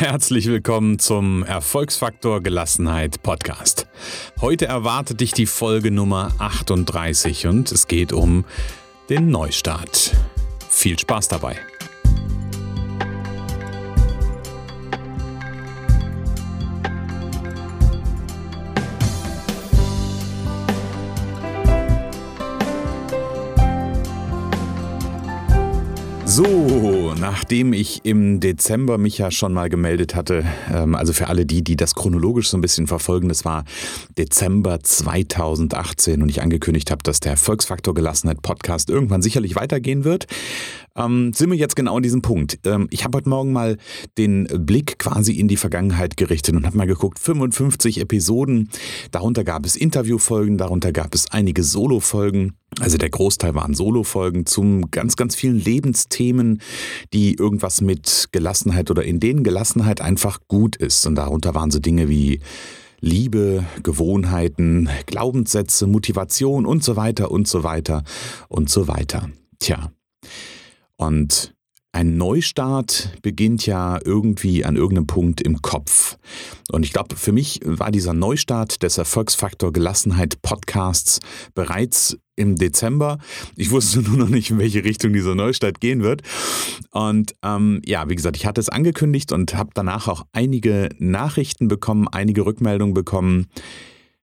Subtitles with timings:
[0.00, 3.86] Herzlich willkommen zum Erfolgsfaktor Gelassenheit Podcast.
[4.40, 8.46] Heute erwartet dich die Folge Nummer 38 und es geht um
[9.10, 10.16] den Neustart.
[10.70, 11.56] Viel Spaß dabei.
[26.24, 26.44] So,
[27.20, 31.62] nachdem ich im Dezember mich ja schon mal gemeldet hatte, ähm, also für alle die,
[31.62, 33.64] die das chronologisch so ein bisschen verfolgen, das war
[34.16, 40.26] Dezember 2018 und ich angekündigt habe, dass der Erfolgsfaktor Gelassenheit Podcast irgendwann sicherlich weitergehen wird,
[40.96, 42.58] ähm, sind wir jetzt genau an diesem Punkt.
[42.64, 43.76] Ähm, ich habe heute Morgen mal
[44.16, 48.70] den Blick quasi in die Vergangenheit gerichtet und habe mal geguckt, 55 Episoden,
[49.10, 52.54] darunter gab es Interviewfolgen, darunter gab es einige Solofolgen.
[52.80, 56.62] Also der Großteil waren Solo-Folgen zum ganz, ganz vielen Lebensthemen,
[57.12, 61.06] die irgendwas mit Gelassenheit oder in denen Gelassenheit einfach gut ist.
[61.06, 62.40] Und darunter waren so Dinge wie
[63.00, 68.02] Liebe, Gewohnheiten, Glaubenssätze, Motivation und so weiter und so weiter
[68.48, 69.30] und so weiter.
[69.58, 69.92] Tja.
[70.96, 71.54] Und
[71.92, 76.18] ein Neustart beginnt ja irgendwie an irgendeinem Punkt im Kopf.
[76.70, 81.18] Und ich glaube, für mich war dieser Neustart des Erfolgsfaktor Gelassenheit Podcasts
[81.54, 83.18] bereits im Dezember.
[83.56, 86.22] Ich wusste nur noch nicht, in welche Richtung dieser Neustart gehen wird.
[86.92, 91.68] Und ähm, ja, wie gesagt, ich hatte es angekündigt und habe danach auch einige Nachrichten
[91.68, 93.48] bekommen, einige Rückmeldungen bekommen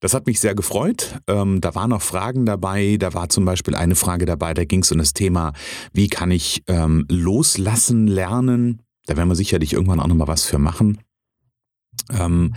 [0.00, 1.20] das hat mich sehr gefreut.
[1.26, 2.96] Ähm, da waren noch Fragen dabei.
[2.98, 5.52] Da war zum Beispiel eine Frage dabei, da ging es um das Thema,
[5.92, 8.82] wie kann ich ähm, loslassen lernen?
[9.06, 10.98] Da werden wir sicherlich irgendwann auch nochmal was für machen.
[12.10, 12.54] Ähm,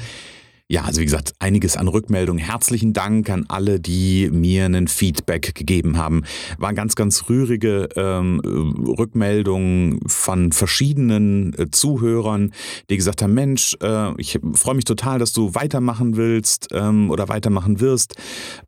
[0.69, 2.43] ja, also wie gesagt, einiges an Rückmeldungen.
[2.43, 6.23] Herzlichen Dank an alle, die mir einen Feedback gegeben haben.
[6.57, 12.53] Waren ganz, ganz rührige ähm, Rückmeldungen von verschiedenen äh, Zuhörern,
[12.89, 17.27] die gesagt haben, Mensch, äh, ich freue mich total, dass du weitermachen willst ähm, oder
[17.27, 18.15] weitermachen wirst.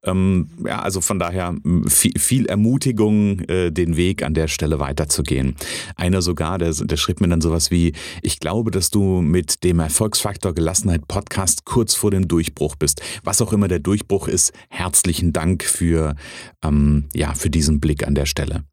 [0.03, 1.55] Ähm, ja, also von daher
[1.87, 5.55] viel, viel Ermutigung, äh, den Weg an der Stelle weiterzugehen.
[5.95, 9.79] Einer sogar, der, der schrieb mir dann sowas wie, ich glaube, dass du mit dem
[9.79, 13.01] Erfolgsfaktor Gelassenheit Podcast kurz vor dem Durchbruch bist.
[13.23, 16.15] Was auch immer der Durchbruch ist, herzlichen Dank für,
[16.63, 18.63] ähm, ja, für diesen Blick an der Stelle.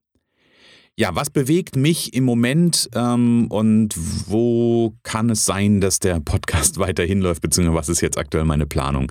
[0.99, 3.95] Ja, was bewegt mich im Moment ähm, und
[4.29, 8.67] wo kann es sein, dass der Podcast weiterhin läuft, beziehungsweise was ist jetzt aktuell meine
[8.67, 9.11] Planung?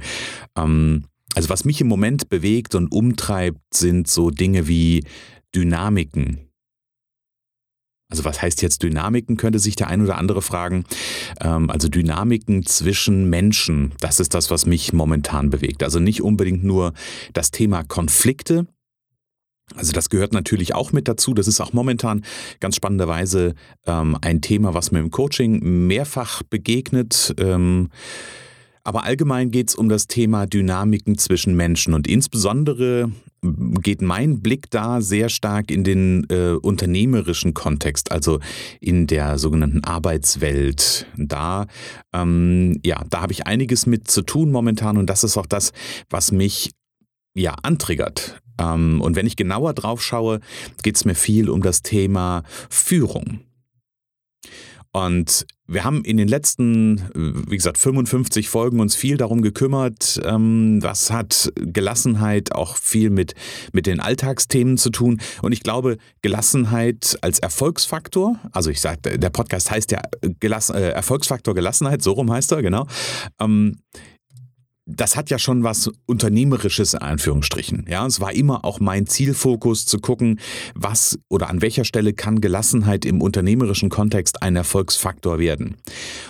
[0.56, 5.03] Ähm, also was mich im Moment bewegt und umtreibt, sind so Dinge wie
[5.56, 6.50] Dynamiken.
[8.11, 10.83] Also was heißt jetzt Dynamiken, könnte sich der ein oder andere fragen.
[11.39, 15.81] Ähm, also Dynamiken zwischen Menschen, das ist das, was mich momentan bewegt.
[15.81, 16.94] Also nicht unbedingt nur
[17.33, 18.67] das Thema Konflikte,
[19.75, 21.33] also das gehört natürlich auch mit dazu.
[21.33, 22.23] Das ist auch momentan
[22.59, 23.55] ganz spannenderweise
[23.85, 27.33] ähm, ein Thema, was mir im Coaching mehrfach begegnet.
[27.38, 27.89] Ähm,
[28.83, 33.11] aber allgemein geht es um das Thema Dynamiken zwischen Menschen und insbesondere
[33.44, 38.40] geht mein Blick da sehr stark in den äh, unternehmerischen Kontext, also
[38.79, 41.07] in der sogenannten Arbeitswelt.
[41.18, 41.66] Da,
[42.13, 45.72] ähm, ja, da habe ich einiges mit zu tun momentan und das ist auch das,
[46.09, 46.72] was mich
[47.34, 48.40] ja antriggert.
[48.59, 50.40] Ähm, und wenn ich genauer drauf schaue,
[50.84, 53.40] geht es mir viel um das Thema Führung.
[54.94, 57.09] Und wir haben in den letzten,
[57.47, 60.19] wie gesagt, 55 Folgen uns viel darum gekümmert.
[60.25, 63.34] Ähm, was hat Gelassenheit auch viel mit,
[63.72, 65.22] mit den Alltagsthemen zu tun?
[65.41, 70.02] Und ich glaube, Gelassenheit als Erfolgsfaktor, also ich sage, der Podcast heißt ja
[70.41, 72.85] Gelass, äh, Erfolgsfaktor Gelassenheit, so rum heißt er, genau.
[74.87, 77.85] Das hat ja schon was Unternehmerisches in Anführungsstrichen.
[77.87, 80.39] Ja, es war immer auch mein Zielfokus zu gucken,
[80.73, 85.77] was oder an welcher Stelle kann Gelassenheit im unternehmerischen Kontext ein Erfolgsfaktor werden.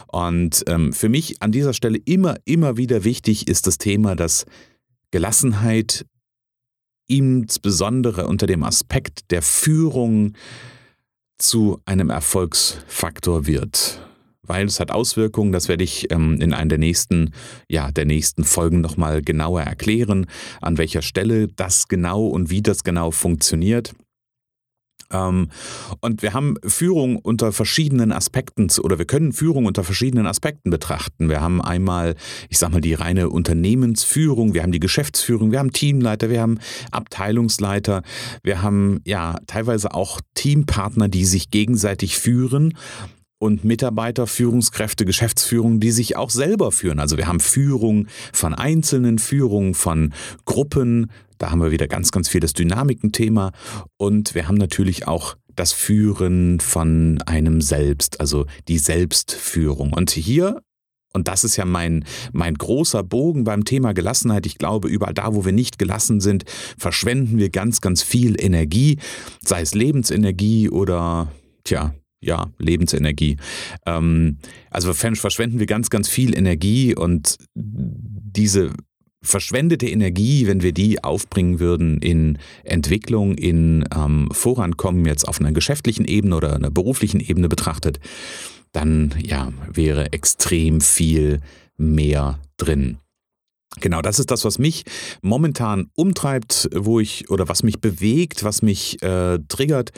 [0.07, 4.45] Und ähm, für mich an dieser Stelle immer, immer wieder wichtig ist das Thema, dass
[5.12, 6.06] Gelassenheit
[7.07, 10.33] insbesondere unter dem Aspekt der Führung
[11.38, 14.01] zu einem Erfolgsfaktor wird
[14.51, 15.53] weil es hat Auswirkungen.
[15.53, 17.31] Das werde ich ähm, in einer der nächsten,
[17.69, 20.25] ja, der nächsten Folgen nochmal genauer erklären,
[20.62, 23.94] an welcher Stelle das genau und wie das genau funktioniert.
[25.09, 25.50] Ähm,
[26.01, 31.30] und wir haben Führung unter verschiedenen Aspekten oder wir können Führung unter verschiedenen Aspekten betrachten.
[31.30, 32.15] Wir haben einmal,
[32.50, 36.59] ich sag mal, die reine Unternehmensführung, wir haben die Geschäftsführung, wir haben Teamleiter, wir haben
[36.92, 38.04] Abteilungsleiter,
[38.44, 42.74] wir haben ja teilweise auch Teampartner, die sich gegenseitig führen
[43.42, 47.00] und Mitarbeiter, Führungskräfte, Geschäftsführung, die sich auch selber führen.
[47.00, 50.14] Also wir haben Führung von Einzelnen, Führung von
[50.46, 51.10] Gruppen.
[51.40, 53.52] Da haben wir wieder ganz, ganz viel das Dynamiken-Thema.
[53.98, 59.92] Und wir haben natürlich auch das Führen von einem selbst, also die Selbstführung.
[59.92, 60.62] Und hier
[61.14, 64.46] und das ist ja mein, mein großer Bogen beim Thema Gelassenheit.
[64.46, 66.46] Ich glaube, überall da, wo wir nicht gelassen sind,
[66.78, 68.98] verschwenden wir ganz, ganz viel Energie,
[69.44, 71.30] sei es Lebensenergie oder,
[71.66, 73.38] tja, ja, Lebensenergie.
[73.85, 74.38] Ähm,
[74.69, 78.71] also verschwenden wir ganz, ganz viel Energie und diese
[79.23, 85.51] verschwendete Energie, wenn wir die aufbringen würden in Entwicklung, in ähm, Vorankommen, jetzt auf einer
[85.51, 88.00] geschäftlichen Ebene oder einer beruflichen Ebene betrachtet,
[88.71, 91.41] dann ja, wäre extrem viel
[91.77, 92.97] mehr drin.
[93.79, 94.83] Genau, das ist das, was mich
[95.21, 99.91] momentan umtreibt, wo ich oder was mich bewegt, was mich äh, triggert.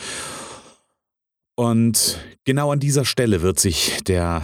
[1.56, 4.42] Und genau an dieser Stelle wird sich der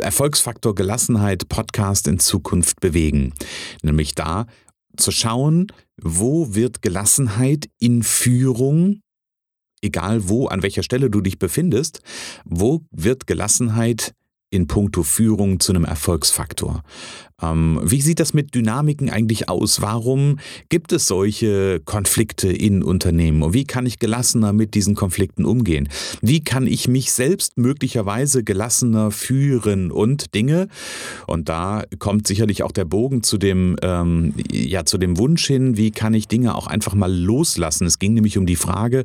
[0.00, 3.32] Erfolgsfaktor Gelassenheit Podcast in Zukunft bewegen.
[3.82, 4.46] Nämlich da
[4.96, 5.68] zu schauen,
[6.00, 9.00] wo wird Gelassenheit in Führung,
[9.80, 12.02] egal wo, an welcher Stelle du dich befindest,
[12.44, 14.14] wo wird Gelassenheit
[14.52, 16.82] in puncto Führung zu einem Erfolgsfaktor.
[17.42, 19.82] Ähm, wie sieht das mit Dynamiken eigentlich aus?
[19.82, 20.38] Warum
[20.68, 23.42] gibt es solche Konflikte in Unternehmen?
[23.42, 25.88] Und wie kann ich gelassener mit diesen Konflikten umgehen?
[26.20, 30.68] Wie kann ich mich selbst möglicherweise gelassener führen und Dinge?
[31.26, 35.76] Und da kommt sicherlich auch der Bogen zu dem, ähm, ja, zu dem Wunsch hin,
[35.76, 37.86] wie kann ich Dinge auch einfach mal loslassen?
[37.86, 39.04] Es ging nämlich um die Frage,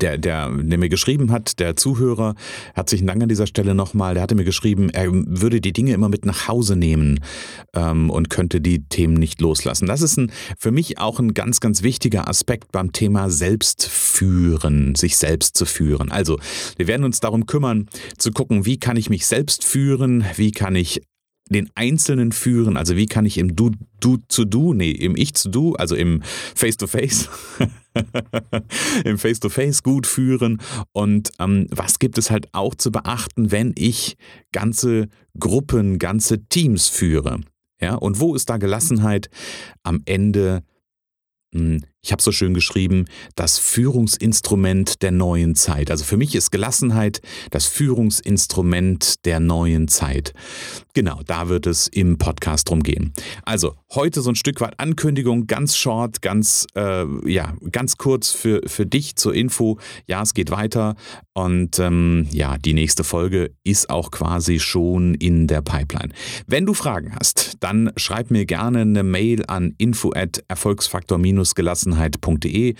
[0.00, 2.34] der, der, der mir geschrieben hat, der Zuhörer,
[2.74, 6.08] herzlichen Dank an dieser Stelle nochmal, der hatte mir geschrieben, er würde die Dinge immer
[6.08, 7.20] mit nach Hause nehmen
[7.74, 9.86] ähm, und könnte die Themen nicht loslassen.
[9.86, 15.16] Das ist ein, für mich auch ein ganz, ganz wichtiger Aspekt beim Thema Selbstführen, sich
[15.16, 16.10] selbst zu führen.
[16.10, 16.38] Also,
[16.76, 17.88] wir werden uns darum kümmern,
[18.18, 21.02] zu gucken, wie kann ich mich selbst führen, wie kann ich
[21.50, 23.70] den Einzelnen führen, also wie kann ich im Du,
[24.00, 26.22] Du zu Du, nee, im Ich zu Du, also im
[26.54, 27.28] Face-to-Face,
[29.04, 30.60] im Face-to-Face gut führen
[30.92, 34.16] und ähm, was gibt es halt auch zu beachten, wenn ich
[34.52, 35.08] ganze
[35.38, 37.40] Gruppen, ganze Teams führe.
[37.80, 39.28] Ja, und wo ist da Gelassenheit
[39.82, 40.62] am Ende?
[41.54, 45.90] Hm, ich habe so schön geschrieben, das Führungsinstrument der neuen Zeit.
[45.90, 50.34] Also für mich ist Gelassenheit das Führungsinstrument der neuen Zeit.
[50.92, 53.14] Genau, da wird es im Podcast drum gehen.
[53.44, 58.60] Also heute so ein Stück weit Ankündigung, ganz short, ganz, äh, ja, ganz kurz für,
[58.66, 59.78] für dich zur Info.
[60.06, 60.96] Ja, es geht weiter
[61.34, 66.12] und ähm, ja, die nächste Folge ist auch quasi schon in der Pipeline.
[66.46, 72.74] Wenn du Fragen hast, dann schreib mir gerne eine Mail an info at erfolgsfaktor-gelassenheit gelassenheit.de.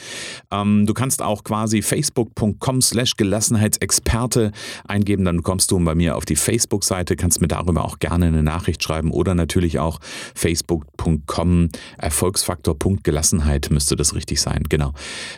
[0.50, 4.52] Ähm, du kannst auch quasi facebook.com slash Gelassenheitsexperte
[4.86, 8.42] eingeben, dann kommst du bei mir auf die Facebook-Seite, kannst mir darüber auch gerne eine
[8.42, 9.98] Nachricht schreiben oder natürlich auch
[10.34, 14.92] facebook.com Erfolgsfaktor.gelassenheit müsste das richtig sein, genau.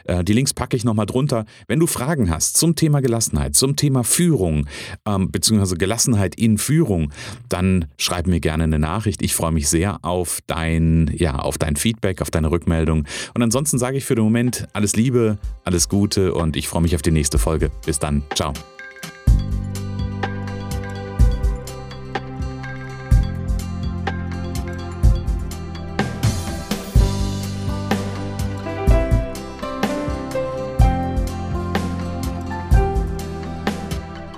[0.05, 1.45] Äh, die Links packe ich nochmal drunter.
[1.67, 4.67] Wenn du Fragen hast zum Thema Gelassenheit, zum Thema Führung,
[5.07, 7.13] ähm, beziehungsweise Gelassenheit in Führung,
[7.49, 9.23] dann schreib mir gerne eine Nachricht.
[9.23, 13.05] Ich freue mich sehr auf dein, ja, auf dein Feedback, auf deine Rückmeldung.
[13.35, 16.83] Und ansonsten ansonsten sage ich für den Moment alles Liebe, alles Gute und ich freue
[16.83, 17.71] mich auf die nächste Folge.
[17.85, 18.23] Bis dann.
[18.35, 18.53] Ciao.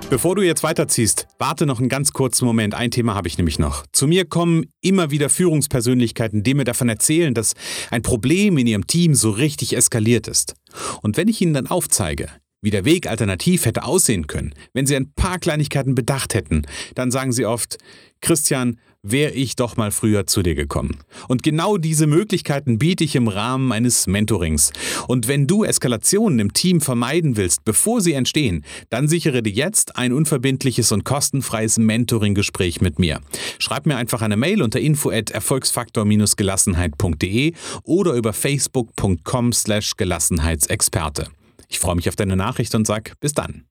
[0.09, 2.73] Bevor du jetzt weiterziehst, warte noch einen ganz kurzen Moment.
[2.73, 3.85] Ein Thema habe ich nämlich noch.
[3.91, 7.53] Zu mir kommen immer wieder Führungspersönlichkeiten, die mir davon erzählen, dass
[7.91, 10.55] ein Problem in ihrem Team so richtig eskaliert ist.
[11.03, 12.27] Und wenn ich ihnen dann aufzeige,
[12.61, 16.63] wie der Weg alternativ hätte aussehen können, wenn sie ein paar Kleinigkeiten bedacht hätten,
[16.95, 17.77] dann sagen sie oft,
[18.21, 20.97] Christian, wäre ich doch mal früher zu dir gekommen.
[21.29, 24.73] Und genau diese Möglichkeiten biete ich im Rahmen eines Mentorings.
[25.07, 29.95] Und wenn du Eskalationen im Team vermeiden willst, bevor sie entstehen, dann sichere dir jetzt
[29.95, 33.21] ein unverbindliches und kostenfreies Mentoring-Gespräch mit mir.
[33.57, 41.29] Schreib mir einfach eine Mail unter info at erfolgsfaktor-gelassenheit.de oder über facebook.com slash Gelassenheitsexperte.
[41.69, 43.68] Ich freue mich auf deine Nachricht und sag bis dann.